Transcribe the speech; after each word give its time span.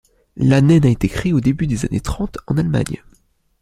La 0.35 0.61
naine 0.61 0.87
a 0.87 0.89
été 0.89 1.07
créée 1.07 1.31
au 1.31 1.41
début 1.41 1.67
des 1.67 1.85
années 1.85 1.99
trente 2.01 2.39
en 2.47 2.57
Allemagne. 2.57 3.03